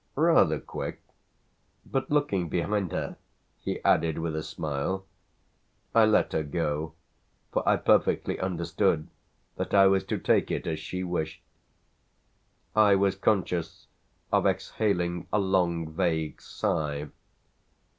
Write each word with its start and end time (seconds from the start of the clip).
"Rather 0.15 0.59
quick. 0.59 0.99
But 1.85 2.09
looking 2.09 2.49
behind 2.49 2.91
her," 2.91 3.17
he 3.59 3.79
added, 3.83 4.17
with 4.17 4.35
a 4.35 4.41
smile. 4.41 5.05
"I 5.93 6.05
let 6.05 6.33
her 6.33 6.41
go, 6.41 6.93
for 7.51 7.61
I 7.69 7.77
perfectly 7.77 8.39
understood 8.39 9.09
that 9.57 9.75
I 9.75 9.85
was 9.85 10.03
to 10.05 10.17
take 10.17 10.49
it 10.49 10.65
as 10.65 10.79
she 10.79 11.03
wished." 11.03 11.43
I 12.75 12.95
was 12.95 13.13
conscious 13.15 13.85
of 14.31 14.47
exhaling 14.47 15.27
a 15.31 15.37
long, 15.37 15.91
vague 15.93 16.41
sigh. 16.41 17.09